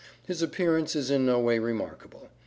His 0.25 0.41
appearance 0.41 0.95
is 0.95 1.11
in 1.11 1.27
no 1.27 1.39
way 1.39 1.59
remarkable. 1.59 2.29